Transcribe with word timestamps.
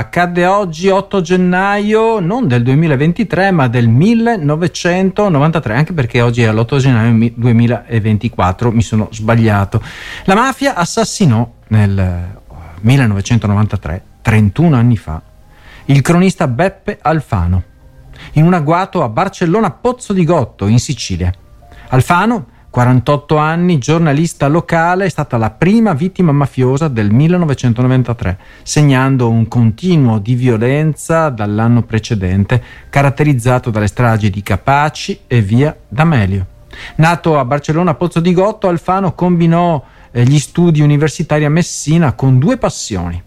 accadde 0.00 0.46
oggi 0.46 0.88
8 0.88 1.20
gennaio 1.20 2.18
non 2.20 2.48
del 2.48 2.62
2023 2.62 3.50
ma 3.50 3.68
del 3.68 3.88
1993 3.88 5.74
anche 5.74 5.92
perché 5.92 6.20
oggi 6.20 6.42
è 6.42 6.50
l'8 6.50 6.76
gennaio 6.78 7.32
2024 7.36 8.72
mi 8.72 8.82
sono 8.82 9.08
sbagliato. 9.10 9.82
La 10.24 10.34
mafia 10.34 10.74
assassinò 10.74 11.48
nel 11.68 12.38
1993 12.80 14.02
31 14.22 14.76
anni 14.76 14.96
fa 14.96 15.22
il 15.86 16.00
cronista 16.00 16.48
Beppe 16.48 16.98
Alfano 17.00 17.62
in 18.32 18.44
un 18.44 18.54
agguato 18.54 19.02
a 19.02 19.08
Barcellona 19.08 19.70
Pozzo 19.70 20.12
di 20.12 20.24
Gotto 20.24 20.66
in 20.66 20.78
Sicilia. 20.78 21.32
Alfano 21.88 22.46
48 22.70 23.36
anni, 23.36 23.78
giornalista 23.78 24.46
locale, 24.46 25.04
è 25.04 25.08
stata 25.08 25.36
la 25.36 25.50
prima 25.50 25.92
vittima 25.92 26.30
mafiosa 26.30 26.86
del 26.86 27.10
1993, 27.10 28.38
segnando 28.62 29.28
un 29.28 29.48
continuo 29.48 30.20
di 30.20 30.34
violenza 30.34 31.30
dall'anno 31.30 31.82
precedente, 31.82 32.62
caratterizzato 32.88 33.70
dalle 33.70 33.88
stragi 33.88 34.30
di 34.30 34.40
Capaci 34.42 35.22
e 35.26 35.42
via 35.42 35.76
D'Amelio. 35.88 36.46
Nato 36.96 37.36
a 37.36 37.44
Barcellona 37.44 37.94
Pozzo 37.94 38.20
di 38.20 38.32
Gotto, 38.32 38.68
Alfano 38.68 39.14
combinò 39.14 39.84
eh, 40.12 40.22
gli 40.22 40.38
studi 40.38 40.80
universitari 40.80 41.44
a 41.44 41.50
Messina 41.50 42.12
con 42.12 42.38
due 42.38 42.56
passioni, 42.56 43.20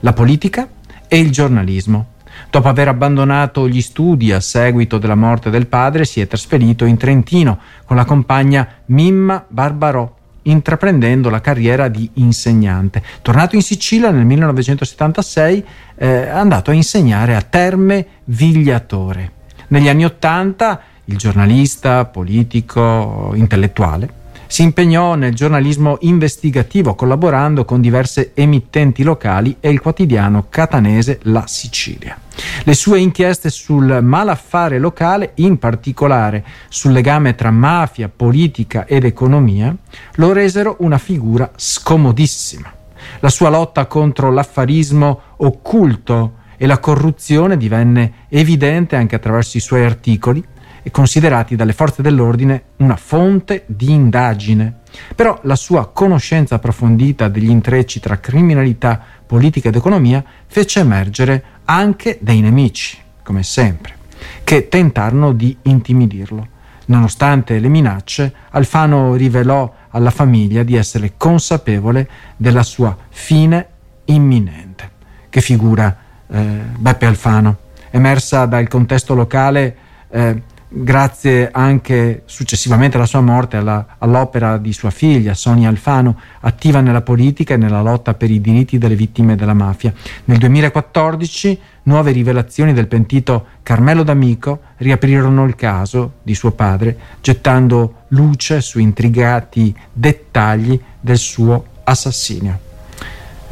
la 0.00 0.12
politica 0.12 0.68
e 1.08 1.18
il 1.18 1.30
giornalismo. 1.30 2.09
Dopo 2.50 2.66
aver 2.66 2.88
abbandonato 2.88 3.68
gli 3.68 3.80
studi 3.80 4.32
a 4.32 4.40
seguito 4.40 4.98
della 4.98 5.14
morte 5.14 5.50
del 5.50 5.68
padre, 5.68 6.04
si 6.04 6.20
è 6.20 6.26
trasferito 6.26 6.84
in 6.84 6.96
Trentino 6.96 7.60
con 7.84 7.94
la 7.94 8.04
compagna 8.04 8.66
Mimma 8.86 9.44
Barbarò, 9.46 10.12
intraprendendo 10.42 11.30
la 11.30 11.40
carriera 11.40 11.86
di 11.86 12.10
insegnante. 12.14 13.04
Tornato 13.22 13.54
in 13.54 13.62
Sicilia 13.62 14.10
nel 14.10 14.24
1976, 14.24 15.64
eh, 15.94 16.26
è 16.26 16.28
andato 16.28 16.72
a 16.72 16.74
insegnare 16.74 17.36
a 17.36 17.42
Terme 17.42 18.06
Vigliatore. 18.24 19.32
Negli 19.68 19.88
anni 19.88 20.04
Ottanta, 20.04 20.80
il 21.04 21.16
giornalista, 21.16 22.04
politico, 22.06 23.30
intellettuale, 23.36 24.18
si 24.50 24.64
impegnò 24.64 25.14
nel 25.14 25.32
giornalismo 25.32 25.98
investigativo 26.00 26.96
collaborando 26.96 27.64
con 27.64 27.80
diverse 27.80 28.32
emittenti 28.34 29.04
locali 29.04 29.58
e 29.60 29.70
il 29.70 29.80
quotidiano 29.80 30.46
catanese 30.48 31.20
La 31.22 31.46
Sicilia. 31.46 32.18
Le 32.64 32.74
sue 32.74 32.98
inchieste 32.98 33.48
sul 33.48 34.00
malaffare 34.02 34.80
locale, 34.80 35.34
in 35.36 35.60
particolare 35.60 36.44
sul 36.68 36.90
legame 36.90 37.36
tra 37.36 37.52
mafia, 37.52 38.10
politica 38.14 38.86
ed 38.86 39.04
economia, 39.04 39.72
lo 40.14 40.32
resero 40.32 40.74
una 40.80 40.98
figura 40.98 41.48
scomodissima. 41.54 42.72
La 43.20 43.28
sua 43.28 43.50
lotta 43.50 43.86
contro 43.86 44.32
l'affarismo 44.32 45.20
occulto 45.36 46.38
e 46.56 46.66
la 46.66 46.80
corruzione 46.80 47.56
divenne 47.56 48.26
evidente 48.28 48.96
anche 48.96 49.14
attraverso 49.14 49.58
i 49.58 49.60
suoi 49.60 49.84
articoli, 49.84 50.44
e 50.82 50.90
considerati 50.90 51.56
dalle 51.56 51.72
forze 51.72 52.02
dell'ordine 52.02 52.62
una 52.76 52.96
fonte 52.96 53.64
di 53.66 53.90
indagine. 53.90 54.80
Però 55.14 55.38
la 55.42 55.56
sua 55.56 55.88
conoscenza 55.88 56.56
approfondita 56.56 57.28
degli 57.28 57.50
intrecci 57.50 58.00
tra 58.00 58.18
criminalità, 58.18 59.00
politica 59.26 59.68
ed 59.68 59.76
economia 59.76 60.24
fece 60.46 60.80
emergere 60.80 61.42
anche 61.64 62.18
dei 62.20 62.40
nemici, 62.40 62.98
come 63.22 63.42
sempre, 63.42 63.94
che 64.42 64.68
tentarono 64.68 65.32
di 65.32 65.56
intimidirlo. 65.62 66.58
Nonostante 66.86 67.58
le 67.60 67.68
minacce, 67.68 68.34
Alfano 68.50 69.14
rivelò 69.14 69.72
alla 69.90 70.10
famiglia 70.10 70.64
di 70.64 70.74
essere 70.74 71.12
consapevole 71.16 72.08
della 72.36 72.64
sua 72.64 72.96
fine 73.08 73.66
imminente. 74.06 74.90
Che 75.28 75.40
figura 75.40 75.96
eh, 76.26 76.38
Beppe 76.76 77.06
Alfano, 77.06 77.56
emersa 77.90 78.46
dal 78.46 78.66
contesto 78.66 79.14
locale 79.14 79.76
eh, 80.10 80.42
grazie 80.72 81.50
anche 81.52 82.22
successivamente 82.26 82.96
alla 82.96 83.06
sua 83.06 83.20
morte 83.20 83.56
alla, 83.56 83.96
all'opera 83.98 84.56
di 84.56 84.72
sua 84.72 84.90
figlia 84.90 85.34
Sonia 85.34 85.68
Alfano, 85.68 86.18
attiva 86.40 86.80
nella 86.80 87.02
politica 87.02 87.54
e 87.54 87.56
nella 87.56 87.82
lotta 87.82 88.14
per 88.14 88.30
i 88.30 88.40
diritti 88.40 88.78
delle 88.78 88.94
vittime 88.94 89.34
della 89.34 89.54
mafia. 89.54 89.92
Nel 90.24 90.38
2014 90.38 91.60
nuove 91.84 92.12
rivelazioni 92.12 92.72
del 92.72 92.86
pentito 92.86 93.46
Carmelo 93.62 94.04
D'Amico 94.04 94.60
riaprirono 94.76 95.44
il 95.44 95.56
caso 95.56 96.14
di 96.22 96.34
suo 96.34 96.52
padre, 96.52 96.96
gettando 97.20 98.04
luce 98.08 98.60
su 98.60 98.78
intrigati 98.78 99.74
dettagli 99.92 100.80
del 101.00 101.18
suo 101.18 101.64
assassinio 101.82 102.68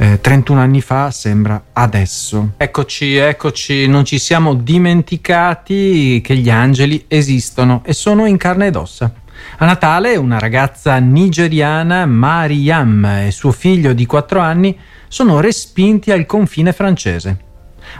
eh, 0.01 0.21
31 0.21 0.61
anni 0.61 0.79
fa 0.79 1.11
sembra 1.11 1.61
adesso. 1.73 2.51
Eccoci, 2.55 3.15
eccoci, 3.15 3.85
non 3.87 4.05
ci 4.05 4.17
siamo 4.17 4.53
dimenticati 4.53 6.21
che 6.23 6.37
gli 6.37 6.49
angeli 6.49 7.03
esistono 7.09 7.81
e 7.83 7.91
sono 7.91 8.25
in 8.25 8.37
carne 8.37 8.67
ed 8.67 8.77
ossa. 8.77 9.11
A 9.57 9.65
Natale 9.65 10.15
una 10.15 10.39
ragazza 10.39 10.97
nigeriana, 10.99 12.05
Mariam, 12.05 13.03
e 13.05 13.31
suo 13.31 13.51
figlio 13.51 13.91
di 13.91 14.05
4 14.05 14.39
anni 14.39 14.77
sono 15.09 15.41
respinti 15.41 16.11
al 16.11 16.25
confine 16.25 16.71
francese. 16.71 17.47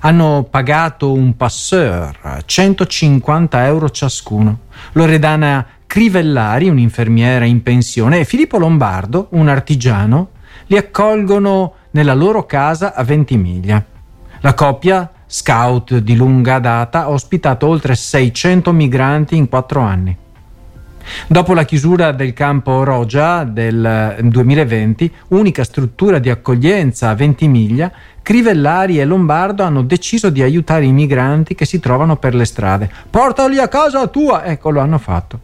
Hanno 0.01 0.47
pagato 0.49 1.11
un 1.11 1.35
passeur, 1.35 2.43
150 2.45 3.65
euro 3.65 3.89
ciascuno. 3.89 4.59
Loredana 4.93 5.65
Crivellari, 5.85 6.69
un'infermiera 6.69 7.43
in 7.43 7.61
pensione, 7.61 8.19
e 8.19 8.25
Filippo 8.25 8.57
Lombardo, 8.57 9.27
un 9.31 9.49
artigiano, 9.49 10.29
li 10.67 10.77
accolgono 10.77 11.73
nella 11.91 12.13
loro 12.13 12.45
casa 12.45 12.93
a 12.93 13.03
Ventimiglia. 13.03 13.83
La 14.41 14.53
coppia, 14.53 15.09
scout 15.25 15.97
di 15.97 16.15
lunga 16.15 16.59
data, 16.59 17.01
ha 17.01 17.09
ospitato 17.09 17.67
oltre 17.67 17.95
600 17.95 18.71
migranti 18.71 19.35
in 19.35 19.49
quattro 19.49 19.81
anni. 19.81 20.17
Dopo 21.27 21.53
la 21.53 21.65
chiusura 21.65 22.11
del 22.11 22.33
campo 22.33 22.83
Rogia 22.83 23.43
del 23.43 24.17
2020, 24.21 25.11
unica 25.29 25.63
struttura 25.63 26.19
di 26.19 26.29
accoglienza 26.29 27.09
a 27.09 27.15
Ventimiglia, 27.15 27.91
Crivellari 28.21 28.99
e 28.99 29.05
Lombardo 29.05 29.63
hanno 29.63 29.81
deciso 29.81 30.29
di 30.29 30.43
aiutare 30.43 30.85
i 30.85 30.91
migranti 30.91 31.55
che 31.55 31.65
si 31.65 31.79
trovano 31.79 32.17
per 32.17 32.35
le 32.35 32.45
strade. 32.45 32.89
Portali 33.09 33.57
a 33.57 33.67
casa 33.67 34.05
tua! 34.07 34.45
Ecco, 34.45 34.69
lo 34.69 34.81
hanno 34.81 34.99
fatto. 34.99 35.39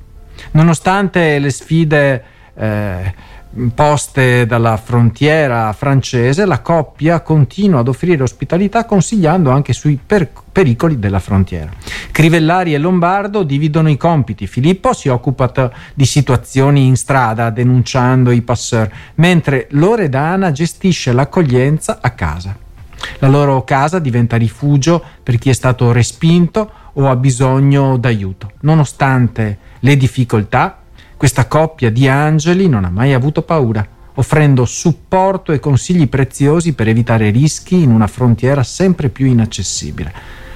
Nonostante 0.52 1.40
le 1.40 1.50
sfide 1.50 2.24
eh, 2.54 3.14
poste 3.74 4.46
dalla 4.46 4.78
frontiera 4.78 5.72
francese, 5.74 6.46
la 6.46 6.60
coppia 6.60 7.22
continua 7.22 7.80
ad 7.80 7.88
offrire 7.88 8.24
ospitalità 8.24 8.86
consigliando 8.86 9.50
anche 9.50 9.74
sui 9.74 9.98
per- 10.04 10.30
pericoli 10.52 11.00
della 11.00 11.20
frontiera. 11.20 11.72
Crivellari 12.12 12.74
e 12.74 12.78
Lombardo 12.78 13.44
dividono 13.44 13.90
i 13.90 13.98
compiti. 13.98 14.48
Filippo 14.48 14.94
si 14.94 15.08
occupa 15.10 15.48
t- 15.48 15.72
di 15.94 16.06
situazioni 16.06 16.86
in 16.86 16.96
strada 16.98 17.50
denunciando 17.50 18.32
i 18.32 18.42
passeur, 18.42 18.92
mentre 19.16 19.68
Loredana 19.72 20.52
gestisce 20.52 21.14
l'accoglienza 21.14 22.00
a 22.02 22.12
casa. 22.12 22.58
La 23.20 23.28
loro 23.28 23.64
casa 23.64 24.00
diventa 24.00 24.36
rifugio 24.36 25.04
per 25.22 25.38
chi 25.38 25.50
è 25.50 25.54
stato 25.54 25.92
respinto 25.92 26.72
o 26.94 27.10
ha 27.10 27.16
bisogno 27.16 27.98
d'aiuto. 27.98 28.52
Nonostante 28.62 29.58
le 29.80 29.98
difficoltà, 29.98 30.80
questa 31.18 31.48
coppia 31.48 31.90
di 31.90 32.08
angeli 32.08 32.68
non 32.68 32.84
ha 32.84 32.90
mai 32.90 33.14
avuto 33.14 33.42
paura, 33.42 33.86
offrendo 34.16 34.66
supporto 34.66 35.52
e 35.52 35.60
consigli 35.60 36.08
preziosi 36.08 36.74
per 36.74 36.88
evitare 36.88 37.30
rischi 37.30 37.82
in 37.82 37.92
una 37.92 38.08
frontiera 38.08 38.64
sempre 38.64 39.10
più 39.10 39.26
inaccessibile. 39.26 40.14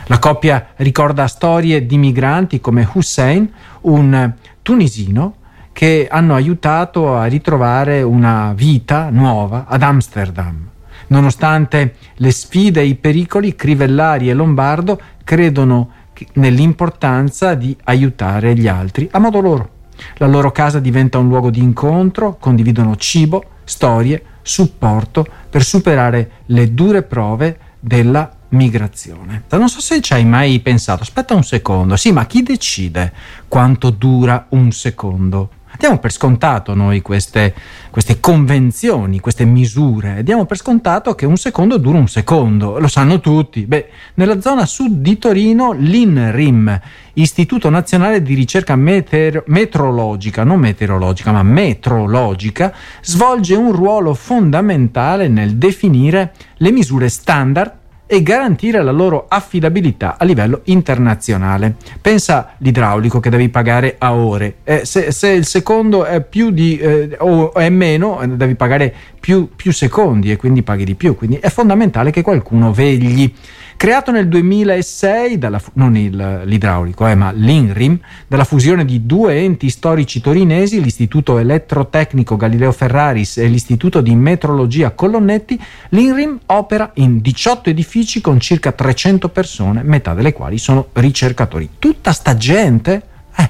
La 0.07 0.19
coppia 0.19 0.69
ricorda 0.77 1.27
storie 1.27 1.85
di 1.85 1.97
migranti 1.97 2.59
come 2.59 2.87
Hussein, 2.91 3.49
un 3.81 4.33
tunisino 4.61 5.35
che 5.71 6.07
hanno 6.09 6.35
aiutato 6.35 7.15
a 7.15 7.25
ritrovare 7.25 8.01
una 8.01 8.53
vita 8.53 9.09
nuova 9.09 9.65
ad 9.67 9.81
Amsterdam. 9.81 10.67
Nonostante 11.07 11.95
le 12.15 12.31
sfide 12.31 12.81
e 12.81 12.85
i 12.85 12.95
pericoli, 12.95 13.55
Crivellari 13.55 14.29
e 14.29 14.33
Lombardo 14.33 14.99
credono 15.23 15.91
nell'importanza 16.33 17.53
di 17.53 17.75
aiutare 17.85 18.55
gli 18.55 18.67
altri 18.67 19.07
a 19.11 19.19
modo 19.19 19.39
loro. 19.39 19.69
La 20.17 20.27
loro 20.27 20.51
casa 20.51 20.79
diventa 20.79 21.17
un 21.17 21.27
luogo 21.27 21.49
di 21.49 21.61
incontro, 21.61 22.37
condividono 22.37 22.95
cibo, 22.95 23.43
storie, 23.63 24.23
supporto 24.41 25.25
per 25.49 25.63
superare 25.63 26.31
le 26.47 26.73
dure 26.73 27.03
prove 27.03 27.59
della 27.79 28.31
migrazione. 28.49 29.43
Non 29.49 29.69
so 29.69 29.79
se 29.79 30.01
ci 30.01 30.13
hai 30.13 30.25
mai 30.25 30.59
pensato, 30.59 31.03
aspetta 31.03 31.35
un 31.35 31.43
secondo, 31.43 31.95
sì, 31.95 32.11
ma 32.11 32.25
chi 32.25 32.43
decide 32.43 33.13
quanto 33.47 33.89
dura 33.89 34.47
un 34.49 34.71
secondo? 34.71 35.49
Diamo 35.79 35.97
per 35.97 36.11
scontato 36.11 36.73
noi 36.73 37.01
queste, 37.01 37.55
queste, 37.89 38.19
convenzioni, 38.19 39.21
queste 39.21 39.45
misure, 39.45 40.23
diamo 40.23 40.43
per 40.43 40.57
scontato 40.57 41.15
che 41.15 41.25
un 41.25 41.37
secondo 41.37 41.77
dura 41.77 41.97
un 41.97 42.09
secondo, 42.09 42.79
lo 42.79 42.89
sanno 42.89 43.21
tutti. 43.21 43.65
Beh, 43.65 43.87
nella 44.15 44.41
zona 44.41 44.65
sud 44.65 44.97
di 44.97 45.17
Torino 45.17 45.71
l'INRIM, 45.71 46.81
Istituto 47.13 47.69
Nazionale 47.69 48.21
di 48.21 48.33
Ricerca 48.33 48.75
Meteor- 48.75 49.45
Metrologica, 49.47 50.43
non 50.43 50.59
meteorologica, 50.59 51.31
ma 51.31 51.43
metrologica, 51.43 52.73
svolge 53.01 53.55
un 53.55 53.71
ruolo 53.71 54.13
fondamentale 54.13 55.29
nel 55.29 55.55
definire 55.55 56.33
le 56.57 56.71
misure 56.71 57.07
standard 57.07 57.78
e 58.11 58.23
garantire 58.23 58.81
la 58.81 58.89
loro 58.89 59.27
affidabilità 59.27 60.15
a 60.17 60.25
livello 60.25 60.61
internazionale. 60.63 61.75
Pensa 62.01 62.55
l'idraulico 62.57 63.19
che 63.19 63.29
devi 63.29 63.49
pagare 63.49 63.97
a 63.99 64.15
ore, 64.15 64.55
eh, 64.63 64.83
se, 64.83 65.11
se, 65.11 65.29
il 65.29 65.45
secondo 65.45 66.05
è 66.05 66.19
più 66.23 66.49
di 66.49 66.75
eh, 66.79 67.15
o 67.19 67.53
è 67.53 67.69
meno, 67.69 68.19
devi 68.25 68.55
pagare 68.55 68.91
più, 69.19 69.49
più 69.55 69.71
secondi 69.71 70.31
e 70.31 70.37
quindi 70.37 70.63
paghi 70.63 70.85
di 70.85 70.95
più, 70.95 71.15
quindi 71.15 71.37
è 71.37 71.49
fondamentale 71.49 72.09
che 72.09 72.23
qualcuno 72.23 72.73
vegli. 72.73 73.31
Creato 73.79 74.11
nel 74.11 74.27
2006, 74.27 75.37
dalla, 75.37 75.61
non 75.75 75.95
il, 75.95 76.41
l'idraulico, 76.43 77.07
eh, 77.07 77.15
ma 77.15 77.31
l'INRIM, 77.31 77.97
dalla 78.27 78.43
fusione 78.43 78.83
di 78.83 79.05
due 79.05 79.37
enti 79.37 79.69
storici 79.69 80.19
torinesi, 80.19 80.83
l'Istituto 80.83 81.37
Elettrotecnico 81.37 82.35
Galileo 82.35 82.73
Ferraris 82.73 83.37
e 83.37 83.47
l'Istituto 83.47 84.01
di 84.01 84.13
Metrologia 84.15 84.91
Colonnetti, 84.91 85.57
l'INRIM 85.91 86.39
opera 86.47 86.91
in 86.95 87.21
18 87.21 87.69
edifici 87.69 88.19
con 88.19 88.41
circa 88.41 88.73
300 88.73 89.29
persone, 89.29 89.81
metà 89.81 90.13
delle 90.13 90.33
quali 90.33 90.57
sono 90.57 90.89
ricercatori. 90.91 91.69
Tutta 91.79 92.11
sta 92.11 92.35
gente 92.35 93.01
eh, 93.33 93.49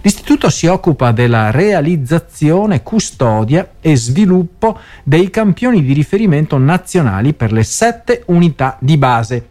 L'istituto 0.00 0.48
si 0.48 0.66
occupa 0.68 1.12
della 1.12 1.50
realizzazione, 1.50 2.82
custodia 2.82 3.72
e 3.82 3.94
sviluppo 3.94 4.78
dei 5.02 5.28
campioni 5.28 5.84
di 5.84 5.92
riferimento 5.92 6.56
nazionali 6.56 7.34
per 7.34 7.52
le 7.52 7.62
sette 7.62 8.22
unità 8.24 8.78
di 8.80 8.96
base 8.96 9.48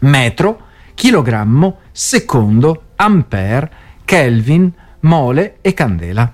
metro, 0.00 0.60
chilogrammo, 0.94 1.78
secondo, 1.92 2.82
ampere, 2.96 3.70
Kelvin, 4.04 4.72
mole 5.00 5.58
e 5.60 5.74
candela. 5.74 6.32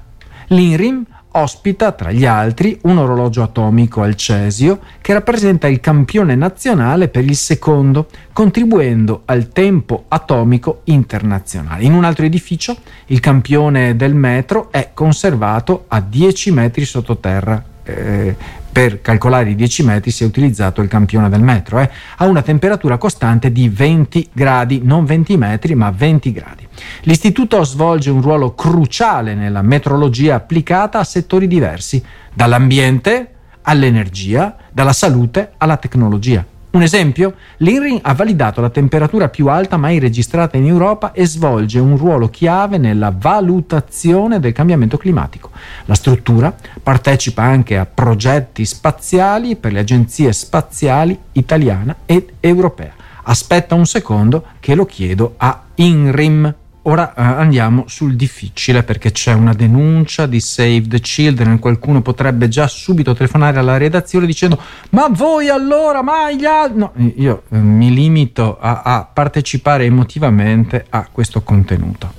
L'INRIM 0.48 1.04
ospita 1.36 1.92
tra 1.92 2.12
gli 2.12 2.24
altri 2.24 2.78
un 2.82 2.98
orologio 2.98 3.42
atomico 3.42 4.02
al 4.02 4.14
cesio 4.14 4.80
che 5.00 5.12
rappresenta 5.12 5.66
il 5.66 5.80
campione 5.80 6.34
nazionale 6.34 7.08
per 7.08 7.24
il 7.24 7.36
secondo, 7.36 8.08
contribuendo 8.32 9.22
al 9.24 9.48
tempo 9.48 10.04
atomico 10.08 10.82
internazionale. 10.84 11.84
In 11.84 11.94
un 11.94 12.04
altro 12.04 12.24
edificio 12.24 12.76
il 13.06 13.20
campione 13.20 13.96
del 13.96 14.14
metro 14.14 14.70
è 14.70 14.90
conservato 14.94 15.86
a 15.88 16.00
10 16.00 16.50
metri 16.52 16.84
sottoterra. 16.84 17.62
Eh, 17.82 18.36
per 18.74 19.00
calcolare 19.00 19.50
i 19.50 19.54
10 19.54 19.84
metri 19.84 20.10
si 20.10 20.24
è 20.24 20.26
utilizzato 20.26 20.82
il 20.82 20.88
campione 20.88 21.28
del 21.28 21.40
metro, 21.40 21.78
eh, 21.78 21.88
a 22.16 22.24
una 22.24 22.42
temperatura 22.42 22.98
costante 22.98 23.52
di 23.52 23.68
20 23.68 24.30
gradi, 24.32 24.80
non 24.82 25.04
20 25.04 25.36
metri 25.36 25.76
ma 25.76 25.92
20 25.92 26.32
gradi. 26.32 26.66
L'istituto 27.02 27.62
svolge 27.62 28.10
un 28.10 28.20
ruolo 28.20 28.56
cruciale 28.56 29.36
nella 29.36 29.62
metrologia 29.62 30.34
applicata 30.34 30.98
a 30.98 31.04
settori 31.04 31.46
diversi, 31.46 32.02
dall'ambiente 32.34 33.34
all'energia, 33.62 34.56
dalla 34.72 34.92
salute 34.92 35.52
alla 35.56 35.76
tecnologia. 35.76 36.44
Un 36.74 36.82
esempio? 36.82 37.34
L'INRI 37.58 38.00
ha 38.02 38.14
validato 38.14 38.60
la 38.60 38.68
temperatura 38.68 39.28
più 39.28 39.46
alta 39.46 39.76
mai 39.76 40.00
registrata 40.00 40.56
in 40.56 40.66
Europa 40.66 41.12
e 41.12 41.24
svolge 41.24 41.78
un 41.78 41.96
ruolo 41.96 42.28
chiave 42.28 42.78
nella 42.78 43.14
valutazione 43.16 44.40
del 44.40 44.52
cambiamento 44.52 44.96
climatico. 44.96 45.50
La 45.84 45.94
struttura 45.94 46.52
partecipa 46.82 47.44
anche 47.44 47.78
a 47.78 47.86
progetti 47.86 48.64
spaziali 48.64 49.54
per 49.54 49.70
le 49.70 49.78
agenzie 49.78 50.32
spaziali 50.32 51.16
italiana 51.30 51.94
ed 52.06 52.32
europea. 52.40 52.94
Aspetta 53.22 53.76
un 53.76 53.86
secondo 53.86 54.44
che 54.58 54.74
lo 54.74 54.84
chiedo 54.84 55.34
a 55.36 55.62
INRIM. 55.76 56.54
Ora 56.86 57.14
eh, 57.14 57.22
andiamo 57.22 57.84
sul 57.86 58.14
difficile 58.14 58.82
perché 58.82 59.10
c'è 59.10 59.32
una 59.32 59.54
denuncia 59.54 60.26
di 60.26 60.38
Save 60.38 60.86
the 60.86 61.00
Children. 61.00 61.58
Qualcuno 61.58 62.02
potrebbe 62.02 62.48
già 62.48 62.66
subito 62.66 63.14
telefonare 63.14 63.58
alla 63.58 63.78
redazione 63.78 64.26
dicendo: 64.26 64.60
Ma 64.90 65.08
voi 65.08 65.48
allora, 65.48 66.02
ma 66.02 66.30
gli 66.30 66.44
altri. 66.44 66.78
No, 66.78 66.92
io 67.16 67.44
eh, 67.50 67.56
mi 67.56 67.92
limito 67.94 68.58
a, 68.60 68.82
a 68.82 69.08
partecipare 69.10 69.86
emotivamente 69.86 70.84
a 70.90 71.08
questo 71.10 71.40
contenuto. 71.40 72.12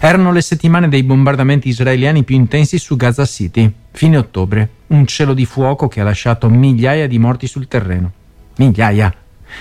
Erano 0.00 0.32
le 0.32 0.40
settimane 0.40 0.88
dei 0.88 1.04
bombardamenti 1.04 1.68
israeliani 1.68 2.24
più 2.24 2.34
intensi 2.34 2.78
su 2.78 2.96
Gaza 2.96 3.24
City, 3.24 3.72
fine 3.92 4.16
ottobre. 4.16 4.68
Un 4.88 5.06
cielo 5.06 5.34
di 5.34 5.46
fuoco 5.46 5.86
che 5.86 6.00
ha 6.00 6.04
lasciato 6.04 6.48
migliaia 6.48 7.06
di 7.06 7.18
morti 7.20 7.46
sul 7.46 7.68
terreno. 7.68 8.10
Migliaia. 8.56 9.14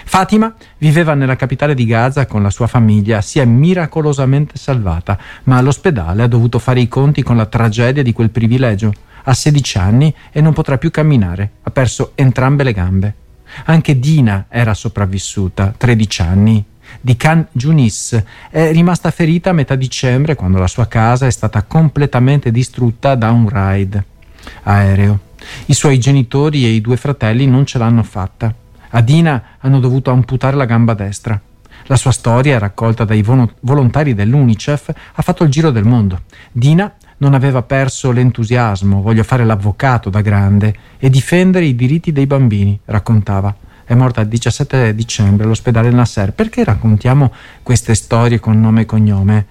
Fatima 0.06 0.54
viveva 0.78 1.14
nella 1.14 1.36
capitale 1.36 1.74
di 1.74 1.86
Gaza 1.86 2.26
con 2.26 2.42
la 2.44 2.50
sua 2.50 2.68
famiglia, 2.68 3.22
si 3.22 3.40
è 3.40 3.46
miracolosamente 3.46 4.58
salvata, 4.58 5.18
ma 5.44 5.58
all'ospedale 5.58 6.24
ha 6.24 6.28
dovuto 6.28 6.60
fare 6.60 6.80
i 6.80 6.88
conti 6.88 7.24
con 7.24 7.38
la 7.38 7.46
tragedia 7.46 8.04
di 8.04 8.14
quel 8.14 8.30
privilegio. 8.30 8.94
Ha 9.24 9.34
16 9.34 9.78
anni 9.78 10.14
e 10.32 10.42
non 10.42 10.54
potrà 10.54 10.78
più 10.78 10.92
camminare, 10.92 11.52
ha 11.64 11.72
perso 11.72 12.14
entrambe 12.16 12.64
le 12.64 12.74
gambe. 12.74 13.16
Anche 13.66 14.00
Dina 14.00 14.46
era 14.50 14.74
sopravvissuta, 14.74 15.74
13 15.76 16.22
anni. 16.22 16.66
Di 17.02 17.16
Khan 17.16 17.48
Junis 17.52 18.24
è 18.50 18.72
rimasta 18.72 19.12
ferita 19.12 19.52
a 19.52 19.54
metà 19.54 19.76
dicembre 19.76 20.36
quando 20.36 20.58
la 20.58 20.68
sua 20.68 20.88
casa 20.88 21.28
è 21.28 21.32
stata 21.32 21.62
completamente 21.64 22.52
distrutta 22.52 23.14
da 23.14 23.30
un 23.30 23.48
raid 23.48 24.04
aereo. 24.64 25.20
I 25.66 25.74
suoi 25.74 26.00
genitori 26.00 26.66
e 26.66 26.70
i 26.70 26.82
due 26.82 26.98
fratelli 26.98 27.46
non 27.48 27.66
ce 27.66 27.78
l'hanno 27.78 28.04
fatta. 28.04 28.54
A 28.90 29.02
Dina 29.02 29.44
hanno 29.60 29.80
dovuto 29.80 30.12
amputare 30.12 30.56
la 30.56 30.66
gamba 30.66 30.94
destra. 30.94 31.40
La 31.86 31.96
sua 31.96 32.12
storia, 32.12 32.58
raccolta 32.58 33.06
dai 33.06 33.22
volontari 33.22 34.14
dell'UNICEF, 34.14 34.94
ha 35.14 35.22
fatto 35.22 35.44
il 35.44 35.50
giro 35.50 35.72
del 35.72 35.86
mondo. 35.86 36.22
Dina 36.52 36.92
non 37.18 37.34
aveva 37.34 37.62
perso 37.62 38.12
l'entusiasmo, 38.12 39.02
voglio 39.02 39.24
fare 39.24 39.46
l'avvocato 39.46 40.10
da 40.10 40.22
grande 40.22 40.74
e 40.98 41.10
difendere 41.10 41.66
i 41.66 41.76
diritti 41.76 42.12
dei 42.12 42.26
bambini, 42.26 42.80
raccontava. 42.86 43.56
È 43.86 43.94
morta 43.96 44.22
il 44.22 44.28
17 44.28 44.94
dicembre 44.94 45.46
all'ospedale 45.46 45.90
Nasser. 45.90 46.34
Perché 46.34 46.64
raccontiamo 46.64 47.32
queste 47.64 47.96
storie 47.96 48.40
con 48.40 48.60
nome 48.60 48.82
e 48.82 48.86
cognome? 48.86 49.46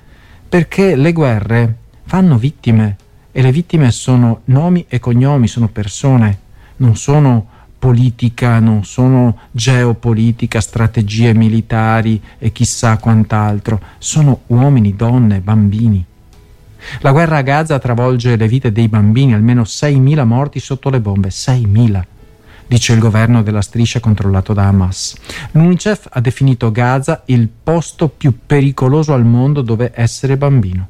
Perché 0.48 0.96
le 0.96 1.12
guerre 1.12 1.74
fanno 2.04 2.38
vittime 2.38 2.96
e 3.32 3.42
le 3.42 3.52
vittime 3.52 3.90
sono 3.90 4.42
nomi 4.44 4.86
e 4.88 4.98
cognomi, 5.00 5.48
sono 5.48 5.68
persone, 5.68 6.38
non 6.76 6.96
sono 6.96 7.46
politica, 7.78 8.58
non 8.58 8.84
sono 8.84 9.38
geopolitica, 9.50 10.60
strategie 10.60 11.32
militari 11.32 12.20
e 12.38 12.50
chissà 12.52 12.98
quant'altro, 12.98 13.80
sono 13.98 14.40
uomini, 14.48 14.96
donne, 14.96 15.40
bambini. 15.40 16.04
La 17.00 17.12
guerra 17.12 17.38
a 17.38 17.42
Gaza 17.42 17.78
travolge 17.78 18.36
le 18.36 18.48
vite 18.48 18.72
dei 18.72 18.88
bambini, 18.88 19.34
almeno 19.34 19.62
6.000 19.62 20.24
morti 20.24 20.60
sotto 20.60 20.90
le 20.90 21.00
bombe, 21.00 21.28
6.000, 21.28 22.02
dice 22.66 22.92
il 22.92 22.98
governo 22.98 23.42
della 23.42 23.62
striscia 23.62 24.00
controllato 24.00 24.52
da 24.52 24.66
Hamas. 24.66 25.14
L'UNICEF 25.52 26.08
ha 26.10 26.20
definito 26.20 26.70
Gaza 26.70 27.22
il 27.26 27.48
posto 27.48 28.08
più 28.08 28.38
pericoloso 28.46 29.12
al 29.12 29.24
mondo 29.24 29.62
dove 29.62 29.92
essere 29.94 30.36
bambino. 30.36 30.88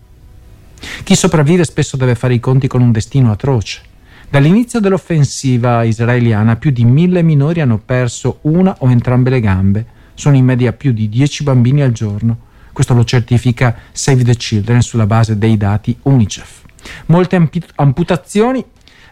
Chi 1.02 1.16
sopravvive 1.16 1.64
spesso 1.64 1.97
deve 1.97 2.14
fare 2.14 2.35
i 2.35 2.40
conti 2.40 2.68
con 2.68 2.83
un 2.83 2.92
destino 2.92 3.33
atroce. 3.33 3.88
Dall'inizio 4.30 4.78
dell'offensiva 4.78 5.85
israeliana 5.85 6.56
più 6.56 6.70
di 6.70 6.85
mille 6.85 7.23
minori 7.23 7.62
hanno 7.62 7.78
perso 7.78 8.40
una 8.42 8.76
o 8.80 8.90
entrambe 8.90 9.30
le 9.30 9.40
gambe. 9.40 9.87
Sono 10.12 10.37
in 10.37 10.44
media 10.44 10.75
più 10.75 10.92
di 10.92 11.08
10 11.08 11.44
bambini 11.44 11.80
al 11.80 11.92
giorno. 11.92 12.47
Questo 12.73 12.92
lo 12.92 13.04
certifica 13.04 13.75
Save 13.90 14.25
the 14.25 14.37
Children 14.37 14.82
sulla 14.82 15.06
base 15.06 15.38
dei 15.38 15.56
dati 15.56 15.97
UNICEF. 16.02 16.62
Molte 17.06 17.49
amputazioni 17.76 18.62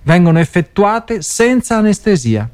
vengono 0.02 0.38
effettuate 0.38 1.22
senza 1.22 1.78
anestesia 1.78 2.50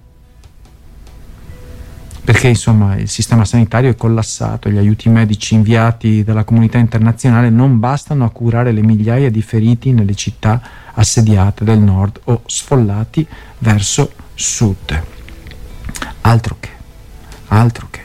perché 2.25 2.47
insomma 2.47 2.97
il 2.97 3.09
sistema 3.09 3.45
sanitario 3.45 3.91
è 3.91 3.97
collassato, 3.97 4.71
gli 4.71 4.77
aiuti 4.77 5.09
medici 5.09 5.55
inviati 5.55 6.23
dalla 6.23 6.45
comunità 6.45 6.79
internazionale 6.79 7.51
non 7.51 7.81
bastano 7.81 8.25
a 8.25 8.31
curare 8.31 8.71
le 8.71 8.81
migliaia 8.81 9.29
di 9.29 9.43
feriti 9.43 9.91
nelle 9.91 10.15
città 10.15 10.63
assediate 10.95 11.65
del 11.65 11.79
nord 11.79 12.21
o 12.25 12.43
sfollati 12.47 13.27
verso 13.59 14.13
sud. 14.35 15.03
Altro 16.23 16.57
che, 16.61 16.71
altro 17.49 17.89
che. 17.91 18.01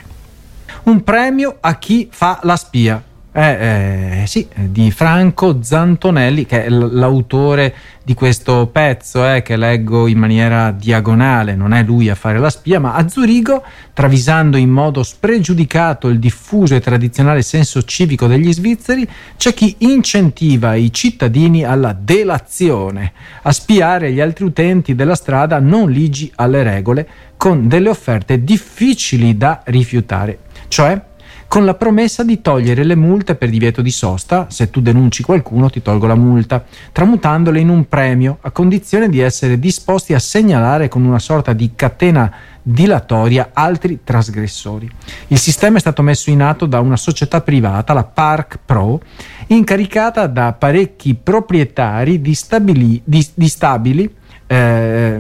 Un 0.84 1.04
premio 1.04 1.58
a 1.60 1.78
chi 1.78 2.10
fa 2.12 2.40
la 2.44 2.56
spia. 2.56 3.04
Eh, 3.40 4.22
eh, 4.22 4.26
sì, 4.26 4.48
di 4.56 4.90
Franco 4.90 5.62
Zantonelli, 5.62 6.48
che 6.48 6.66
è 6.66 6.70
l'autore 6.70 7.72
di 8.04 8.16
questo 8.16 8.68
pezzo 8.72 9.32
eh, 9.32 9.44
che 9.44 9.56
leggo 9.56 10.08
in 10.08 10.18
maniera 10.18 10.72
diagonale, 10.72 11.54
non 11.54 11.72
è 11.72 11.84
lui 11.84 12.10
a 12.10 12.16
fare 12.16 12.40
la 12.40 12.50
spia, 12.50 12.80
ma 12.80 12.96
a 12.96 13.08
Zurigo, 13.08 13.64
travisando 13.94 14.58
in 14.58 14.72
modo 14.72 15.04
spregiudicato 15.04 16.08
il 16.08 16.18
diffuso 16.18 16.74
e 16.74 16.80
tradizionale 16.80 17.44
senso 17.44 17.84
civico 17.84 18.26
degli 18.26 18.52
svizzeri, 18.52 19.08
c'è 19.38 19.54
chi 19.54 19.76
incentiva 19.82 20.74
i 20.74 20.92
cittadini 20.92 21.64
alla 21.64 21.96
delazione, 21.96 23.12
a 23.44 23.52
spiare 23.52 24.12
gli 24.14 24.20
altri 24.20 24.46
utenti 24.46 24.96
della 24.96 25.14
strada 25.14 25.60
non 25.60 25.92
ligi 25.92 26.32
alle 26.38 26.64
regole, 26.64 27.08
con 27.38 27.68
delle 27.68 27.90
offerte 27.90 28.44
difficili 28.44 29.38
da 29.38 29.62
rifiutare, 29.64 30.40
cioè 30.70 31.00
con 31.48 31.64
la 31.64 31.76
promessa 31.76 32.24
di 32.24 32.42
togliere 32.42 32.84
le 32.84 32.96
multe 32.96 33.36
per 33.36 33.50
divieto 33.50 33.82
di 33.82 33.90
sosta, 33.90 34.48
se 34.50 34.70
tu 34.70 34.82
denunci 34.82 35.24
qualcuno 35.24 35.70
ti 35.70 35.82
tolgo 35.82 36.06
la 36.06 36.16
multa, 36.16 36.64
tramutandole 36.92 37.60
in 37.60 37.70
un 37.70 37.88
premio 37.88 38.40
a 38.42 38.52
condizione 38.52 39.08
di 39.08 39.20
essere 39.20 39.58
disposti 39.58 40.14
a 40.14 40.20
segnalare 40.20 40.90
con 40.90 41.06
una 41.06 41.20
sorta 41.20 41.54
di 41.54 41.72
catena 41.74 42.32
dilatoria 42.62 43.52
altri 43.54 44.00
trasgressori. 44.04 44.92
Il 45.28 45.40
sistema 45.40 45.78
è 45.78 45.80
stato 45.80 46.02
messo 46.02 46.30
in 46.30 46.42
atto 46.42 46.66
da 46.66 46.82
una 46.82 46.98
società 46.98 47.40
privata, 47.40 47.94
la 47.94 48.04
Park 48.04 48.60
Pro, 48.66 49.00
incaricata 49.48 50.28
da 50.28 50.52
parecchi 50.52 51.16
proprietari 51.16 52.20
di, 52.20 52.34
stabili, 52.34 53.02
di, 53.06 53.26
di 53.34 53.48
stabili 53.48 54.16
eh, 54.48 55.20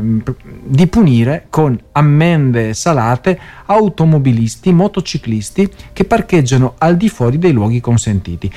di 0.63 0.87
punire 0.87 1.47
con 1.49 1.77
ammende 1.91 2.73
salate 2.73 3.39
automobilisti, 3.65 4.71
motociclisti 4.71 5.69
che 5.93 6.05
parcheggiano 6.05 6.75
al 6.77 6.95
di 6.97 7.09
fuori 7.09 7.37
dei 7.37 7.51
luoghi 7.51 7.81
consentiti. 7.81 8.51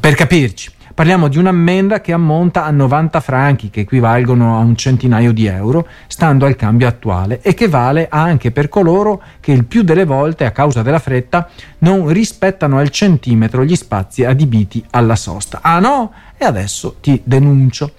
Per 0.00 0.14
capirci, 0.14 0.70
parliamo 0.94 1.28
di 1.28 1.38
un'ammenda 1.38 2.00
che 2.00 2.12
ammonta 2.12 2.64
a 2.64 2.70
90 2.70 3.20
franchi, 3.20 3.70
che 3.70 3.80
equivalgono 3.80 4.56
a 4.56 4.60
un 4.60 4.76
centinaio 4.76 5.32
di 5.32 5.46
euro, 5.46 5.86
stando 6.06 6.46
al 6.46 6.56
cambio 6.56 6.86
attuale, 6.86 7.40
e 7.42 7.54
che 7.54 7.68
vale 7.68 8.06
anche 8.08 8.52
per 8.52 8.68
coloro 8.68 9.22
che 9.40 9.52
il 9.52 9.64
più 9.64 9.82
delle 9.82 10.04
volte, 10.04 10.44
a 10.44 10.52
causa 10.52 10.82
della 10.82 10.98
fretta, 11.00 11.48
non 11.78 12.08
rispettano 12.08 12.78
al 12.78 12.90
centimetro 12.90 13.64
gli 13.64 13.76
spazi 13.76 14.24
adibiti 14.24 14.84
alla 14.90 15.16
sosta. 15.16 15.60
Ah 15.62 15.80
no? 15.80 16.12
E 16.36 16.44
adesso 16.44 16.96
ti 17.00 17.20
denuncio 17.24 17.92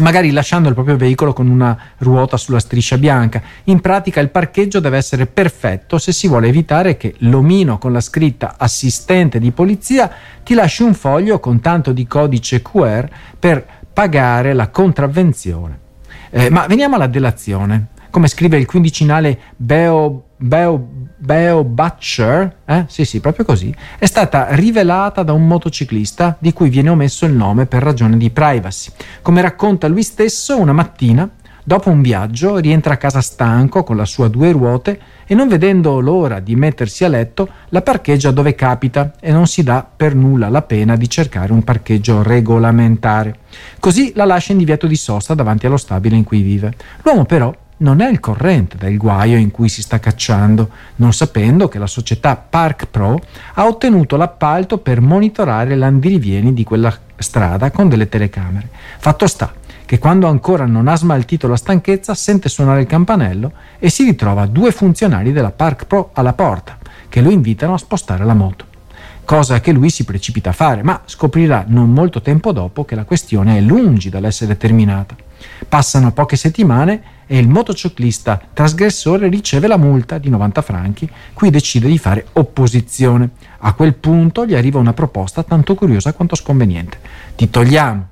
magari 0.00 0.30
lasciando 0.30 0.68
il 0.68 0.74
proprio 0.74 0.96
veicolo 0.96 1.32
con 1.32 1.48
una 1.48 1.76
ruota 1.98 2.36
sulla 2.36 2.58
striscia 2.58 2.98
bianca. 2.98 3.42
In 3.64 3.80
pratica 3.80 4.20
il 4.20 4.30
parcheggio 4.30 4.80
deve 4.80 4.96
essere 4.96 5.26
perfetto 5.26 5.98
se 5.98 6.12
si 6.12 6.28
vuole 6.28 6.48
evitare 6.48 6.96
che 6.96 7.14
l'omino 7.18 7.78
con 7.78 7.92
la 7.92 8.00
scritta 8.00 8.56
assistente 8.58 9.38
di 9.38 9.50
polizia 9.50 10.10
ti 10.42 10.54
lasci 10.54 10.82
un 10.82 10.94
foglio 10.94 11.40
con 11.40 11.60
tanto 11.60 11.92
di 11.92 12.06
codice 12.06 12.62
QR 12.62 13.08
per 13.38 13.64
pagare 13.92 14.52
la 14.52 14.68
contravvenzione. 14.68 15.78
Eh, 16.30 16.50
ma 16.50 16.66
veniamo 16.66 16.94
alla 16.94 17.06
delazione. 17.06 17.88
Come 18.10 18.28
scrive 18.28 18.58
il 18.58 18.66
quindicinale 18.66 19.38
Beo, 19.56 20.24
Beo 20.36 20.88
Beo 21.22 21.64
Butcher, 21.64 22.56
eh? 22.64 22.84
sì 22.88 23.04
sì, 23.04 23.20
proprio 23.20 23.44
così, 23.44 23.74
è 23.98 24.06
stata 24.06 24.54
rivelata 24.54 25.22
da 25.22 25.34
un 25.34 25.46
motociclista 25.46 26.34
di 26.38 26.54
cui 26.54 26.70
viene 26.70 26.88
omesso 26.88 27.26
il 27.26 27.34
nome 27.34 27.66
per 27.66 27.82
ragione 27.82 28.16
di 28.16 28.30
privacy. 28.30 28.90
Come 29.20 29.42
racconta 29.42 29.86
lui 29.86 30.02
stesso, 30.02 30.58
una 30.58 30.72
mattina, 30.72 31.28
dopo 31.62 31.90
un 31.90 32.00
viaggio, 32.00 32.56
rientra 32.56 32.94
a 32.94 32.96
casa 32.96 33.20
stanco 33.20 33.84
con 33.84 33.96
la 33.96 34.06
sua 34.06 34.28
due 34.28 34.50
ruote 34.50 34.98
e 35.26 35.34
non 35.34 35.46
vedendo 35.46 36.00
l'ora 36.00 36.40
di 36.40 36.56
mettersi 36.56 37.04
a 37.04 37.08
letto, 37.08 37.46
la 37.68 37.82
parcheggia 37.82 38.30
dove 38.30 38.54
capita 38.54 39.12
e 39.20 39.30
non 39.30 39.46
si 39.46 39.62
dà 39.62 39.86
per 39.94 40.14
nulla 40.14 40.48
la 40.48 40.62
pena 40.62 40.96
di 40.96 41.08
cercare 41.10 41.52
un 41.52 41.62
parcheggio 41.62 42.22
regolamentare. 42.22 43.40
Così 43.78 44.12
la 44.14 44.24
lascia 44.24 44.52
in 44.52 44.58
divieto 44.58 44.86
di 44.86 44.96
sosta 44.96 45.34
davanti 45.34 45.66
allo 45.66 45.76
stabile 45.76 46.16
in 46.16 46.24
cui 46.24 46.40
vive. 46.40 46.72
L'uomo 47.02 47.26
però 47.26 47.54
non 47.80 48.00
è 48.00 48.10
il 48.10 48.20
corrente 48.20 48.76
del 48.76 48.96
guaio 48.96 49.36
in 49.36 49.50
cui 49.50 49.68
si 49.68 49.82
sta 49.82 49.98
cacciando, 50.00 50.68
non 50.96 51.12
sapendo 51.12 51.68
che 51.68 51.78
la 51.78 51.86
società 51.86 52.36
Park 52.36 52.86
Pro 52.90 53.20
ha 53.54 53.66
ottenuto 53.66 54.16
l'appalto 54.16 54.78
per 54.78 55.00
monitorare 55.00 55.74
l'andirivieni 55.76 56.52
di 56.52 56.64
quella 56.64 56.94
strada 57.16 57.70
con 57.70 57.88
delle 57.88 58.08
telecamere. 58.08 58.68
Fatto 58.98 59.26
sta 59.26 59.52
che 59.86 59.98
quando 59.98 60.28
ancora 60.28 60.66
non 60.66 60.88
ha 60.88 60.96
smaltito 60.96 61.48
la 61.48 61.56
stanchezza 61.56 62.14
sente 62.14 62.48
suonare 62.48 62.82
il 62.82 62.86
campanello 62.86 63.52
e 63.78 63.88
si 63.88 64.04
ritrova 64.04 64.46
due 64.46 64.72
funzionari 64.72 65.32
della 65.32 65.50
Park 65.50 65.86
Pro 65.86 66.10
alla 66.12 66.32
porta 66.32 66.78
che 67.08 67.20
lo 67.20 67.30
invitano 67.30 67.74
a 67.74 67.78
spostare 67.78 68.24
la 68.24 68.34
moto 68.34 68.68
cosa 69.30 69.60
che 69.60 69.70
lui 69.70 69.90
si 69.90 70.02
precipita 70.02 70.50
a 70.50 70.52
fare, 70.52 70.82
ma 70.82 71.02
scoprirà 71.04 71.64
non 71.68 71.92
molto 71.92 72.20
tempo 72.20 72.50
dopo 72.50 72.84
che 72.84 72.96
la 72.96 73.04
questione 73.04 73.58
è 73.58 73.60
lungi 73.60 74.08
dall'essere 74.08 74.56
terminata. 74.56 75.14
Passano 75.68 76.10
poche 76.10 76.34
settimane 76.34 77.19
e 77.32 77.38
il 77.38 77.48
motociclista 77.48 78.40
trasgressore 78.52 79.28
riceve 79.28 79.68
la 79.68 79.76
multa 79.76 80.18
di 80.18 80.28
90 80.28 80.62
franchi, 80.62 81.08
cui 81.32 81.50
decide 81.50 81.86
di 81.86 81.96
fare 81.96 82.26
opposizione. 82.32 83.30
A 83.58 83.72
quel 83.74 83.94
punto 83.94 84.44
gli 84.44 84.56
arriva 84.56 84.80
una 84.80 84.92
proposta 84.92 85.44
tanto 85.44 85.76
curiosa 85.76 86.12
quanto 86.12 86.34
sconveniente. 86.34 86.98
Ti 87.36 87.48
togliamo 87.48 88.08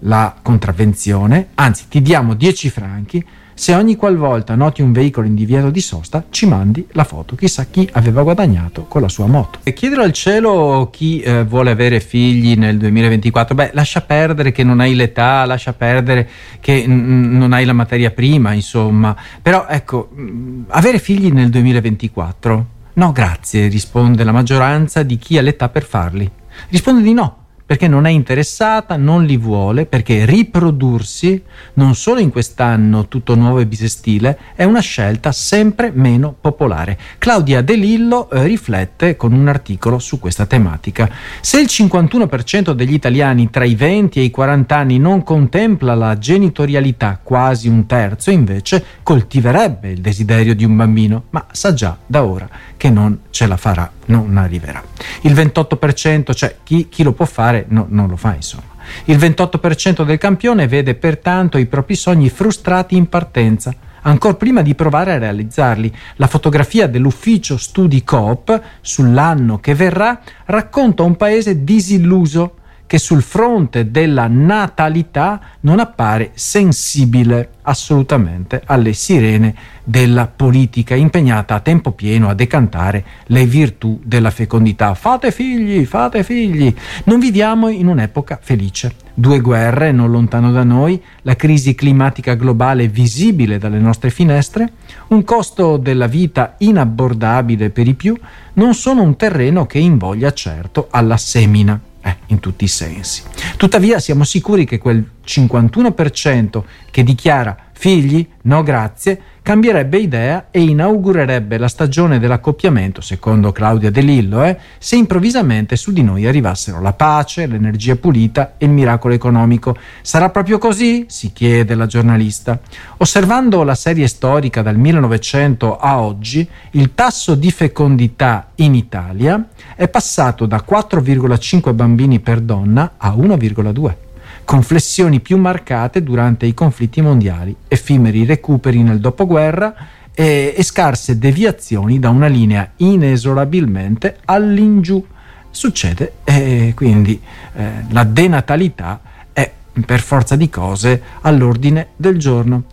la 0.00 0.36
contravvenzione, 0.40 1.48
anzi 1.54 1.88
ti 1.88 2.00
diamo 2.00 2.34
10 2.34 2.70
franchi 2.70 3.26
se 3.54 3.74
ogni 3.74 3.96
qualvolta 3.96 4.54
noti 4.54 4.82
un 4.82 4.92
veicolo 4.92 5.26
in 5.26 5.34
divieto 5.34 5.70
di 5.70 5.80
sosta 5.80 6.24
ci 6.30 6.46
mandi 6.46 6.86
la 6.92 7.04
foto, 7.04 7.36
chissà 7.36 7.66
chi 7.70 7.88
aveva 7.92 8.22
guadagnato 8.22 8.84
con 8.86 9.00
la 9.00 9.08
sua 9.08 9.26
moto. 9.26 9.60
E 9.62 9.72
chiedere 9.72 10.02
al 10.02 10.12
cielo 10.12 10.90
chi 10.92 11.20
eh, 11.20 11.44
vuole 11.44 11.70
avere 11.70 12.00
figli 12.00 12.56
nel 12.56 12.78
2024, 12.78 13.54
beh 13.54 13.70
lascia 13.72 14.00
perdere 14.00 14.52
che 14.52 14.64
non 14.64 14.80
hai 14.80 14.94
l'età, 14.94 15.44
lascia 15.44 15.72
perdere 15.72 16.28
che 16.60 16.84
n- 16.86 17.36
non 17.38 17.52
hai 17.52 17.64
la 17.64 17.72
materia 17.72 18.10
prima, 18.10 18.52
insomma, 18.52 19.16
però 19.40 19.66
ecco, 19.68 20.10
mh, 20.12 20.64
avere 20.68 20.98
figli 20.98 21.30
nel 21.30 21.50
2024? 21.50 22.66
No, 22.94 23.12
grazie, 23.12 23.68
risponde 23.68 24.24
la 24.24 24.32
maggioranza 24.32 25.02
di 25.02 25.16
chi 25.16 25.38
ha 25.38 25.42
l'età 25.42 25.68
per 25.68 25.84
farli. 25.84 26.30
Risponde 26.68 27.02
di 27.02 27.12
no 27.12 27.43
perché 27.66 27.88
non 27.88 28.06
è 28.06 28.10
interessata, 28.10 28.96
non 28.96 29.24
li 29.24 29.38
vuole, 29.38 29.86
perché 29.86 30.26
riprodursi, 30.26 31.42
non 31.74 31.94
solo 31.94 32.20
in 32.20 32.30
quest'anno 32.30 33.08
tutto 33.08 33.34
nuovo 33.34 33.58
e 33.58 33.66
bisestile, 33.66 34.38
è 34.54 34.64
una 34.64 34.80
scelta 34.80 35.32
sempre 35.32 35.90
meno 35.94 36.34
popolare. 36.38 36.98
Claudia 37.16 37.62
De 37.62 37.74
Lillo 37.74 38.28
eh, 38.30 38.44
riflette 38.44 39.16
con 39.16 39.32
un 39.32 39.48
articolo 39.48 39.98
su 39.98 40.20
questa 40.20 40.44
tematica. 40.44 41.10
Se 41.40 41.58
il 41.58 41.68
51% 41.70 42.72
degli 42.72 42.92
italiani 42.92 43.48
tra 43.48 43.64
i 43.64 43.74
20 43.74 44.18
e 44.18 44.24
i 44.24 44.30
40 44.30 44.76
anni 44.76 44.98
non 44.98 45.22
contempla 45.22 45.94
la 45.94 46.18
genitorialità, 46.18 47.18
quasi 47.22 47.68
un 47.68 47.86
terzo 47.86 48.30
invece 48.30 48.84
coltiverebbe 49.02 49.90
il 49.90 50.00
desiderio 50.00 50.54
di 50.54 50.64
un 50.64 50.76
bambino, 50.76 51.24
ma 51.30 51.46
sa 51.50 51.72
già 51.72 51.96
da 52.04 52.24
ora 52.24 52.48
che 52.76 52.90
non 52.90 53.20
ce 53.30 53.46
la 53.46 53.56
farà, 53.56 53.90
non 54.06 54.36
arriverà. 54.36 54.82
Il 55.22 55.32
28%, 55.32 56.34
cioè 56.34 56.56
chi, 56.62 56.88
chi 56.88 57.02
lo 57.02 57.12
può 57.12 57.24
fare, 57.24 57.66
no, 57.68 57.86
non 57.88 58.08
lo 58.08 58.16
fa 58.16 58.34
insomma. 58.34 58.72
Il 59.04 59.16
28% 59.16 60.04
del 60.04 60.18
campione 60.18 60.68
vede 60.68 60.94
pertanto 60.94 61.58
i 61.58 61.66
propri 61.66 61.94
sogni 61.94 62.28
frustrati 62.28 62.96
in 62.96 63.08
partenza, 63.08 63.74
ancora 64.02 64.34
prima 64.34 64.62
di 64.62 64.74
provare 64.74 65.12
a 65.12 65.18
realizzarli. 65.18 65.94
La 66.16 66.26
fotografia 66.26 66.86
dell'ufficio 66.86 67.56
Studi 67.56 68.04
Coop 68.04 68.60
sull'anno 68.80 69.58
che 69.58 69.74
verrà 69.74 70.20
racconta 70.46 71.02
un 71.02 71.16
paese 71.16 71.64
disilluso 71.64 72.56
che 72.94 73.00
sul 73.00 73.22
fronte 73.22 73.90
della 73.90 74.28
natalità 74.28 75.40
non 75.62 75.80
appare 75.80 76.30
sensibile 76.34 77.54
assolutamente 77.62 78.62
alle 78.66 78.92
sirene 78.92 79.52
della 79.82 80.28
politica 80.28 80.94
impegnata 80.94 81.56
a 81.56 81.60
tempo 81.60 81.90
pieno 81.90 82.28
a 82.28 82.34
decantare 82.34 83.04
le 83.26 83.46
virtù 83.46 83.98
della 84.04 84.30
fecondità. 84.30 84.94
Fate 84.94 85.32
figli, 85.32 85.84
fate 85.86 86.22
figli. 86.22 86.72
Non 87.06 87.18
viviamo 87.18 87.66
in 87.66 87.88
un'epoca 87.88 88.38
felice. 88.40 88.94
Due 89.12 89.40
guerre 89.40 89.90
non 89.90 90.12
lontano 90.12 90.52
da 90.52 90.62
noi, 90.62 91.02
la 91.22 91.34
crisi 91.34 91.74
climatica 91.74 92.34
globale 92.34 92.86
visibile 92.86 93.58
dalle 93.58 93.80
nostre 93.80 94.10
finestre, 94.10 94.70
un 95.08 95.24
costo 95.24 95.78
della 95.78 96.06
vita 96.06 96.54
inabbordabile 96.58 97.70
per 97.70 97.88
i 97.88 97.94
più, 97.94 98.16
non 98.52 98.72
sono 98.72 99.02
un 99.02 99.16
terreno 99.16 99.66
che 99.66 99.78
invoglia 99.78 100.32
certo 100.32 100.86
alla 100.92 101.16
semina 101.16 101.80
eh, 102.04 102.16
in 102.26 102.38
tutti 102.40 102.64
i 102.64 102.68
sensi. 102.68 103.22
Tuttavia 103.56 103.98
siamo 103.98 104.24
sicuri 104.24 104.64
che 104.64 104.78
quel 104.78 105.04
51% 105.24 106.62
che 106.90 107.02
dichiara 107.02 107.56
figli, 107.76 108.26
no 108.42 108.62
grazie, 108.62 109.20
cambierebbe 109.42 109.98
idea 109.98 110.46
e 110.50 110.62
inaugurerebbe 110.62 111.58
la 111.58 111.68
stagione 111.68 112.18
dell'accoppiamento, 112.18 113.02
secondo 113.02 113.52
Claudia 113.52 113.90
De 113.90 114.00
Lillo, 114.00 114.42
eh, 114.42 114.56
se 114.78 114.96
improvvisamente 114.96 115.76
su 115.76 115.92
di 115.92 116.02
noi 116.02 116.24
arrivassero 116.24 116.80
la 116.80 116.94
pace, 116.94 117.46
l'energia 117.46 117.96
pulita 117.96 118.54
e 118.56 118.64
il 118.64 118.70
miracolo 118.70 119.12
economico. 119.12 119.76
Sarà 120.00 120.30
proprio 120.30 120.56
così? 120.56 121.04
si 121.08 121.32
chiede 121.34 121.74
la 121.74 121.84
giornalista. 121.84 122.58
Osservando 122.96 123.62
la 123.64 123.74
serie 123.74 124.06
storica 124.06 124.62
dal 124.62 124.78
1900 124.78 125.76
a 125.76 126.00
oggi, 126.00 126.48
il 126.70 126.94
tasso 126.94 127.34
di 127.34 127.50
fecondità 127.50 128.52
in 128.56 128.74
Italia 128.74 129.48
è 129.76 129.88
passato 129.88 130.46
da 130.46 130.64
4,5 130.66 131.74
bambini 131.74 132.20
per 132.20 132.40
donna 132.40 132.94
a 132.96 133.10
1,2 133.10 133.94
con 134.44 134.62
flessioni 134.62 135.20
più 135.20 135.38
marcate 135.38 136.02
durante 136.02 136.46
i 136.46 136.54
conflitti 136.54 137.00
mondiali, 137.00 137.54
effimeri 137.68 138.24
recuperi 138.24 138.82
nel 138.82 139.00
dopoguerra 139.00 139.74
e, 140.14 140.54
e 140.56 140.62
scarse 140.62 141.18
deviazioni 141.18 141.98
da 141.98 142.10
una 142.10 142.26
linea 142.26 142.72
inesorabilmente 142.76 144.18
all'ingiù. 144.24 145.04
Succede 145.50 146.14
e 146.24 146.72
quindi 146.74 147.20
eh, 147.54 147.70
la 147.90 148.04
denatalità 148.04 149.00
è 149.32 149.50
per 149.84 150.00
forza 150.00 150.36
di 150.36 150.48
cose 150.48 151.02
all'ordine 151.22 151.88
del 151.96 152.18
giorno. 152.18 152.64